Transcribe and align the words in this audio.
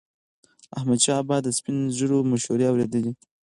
احمدشاه 0.77 1.19
بابا 1.27 1.37
به 1.41 1.45
د 1.45 1.47
سپین 1.57 1.77
ږیرو 1.97 2.17
مشورې 2.31 2.65
اورېدلي. 2.69 3.11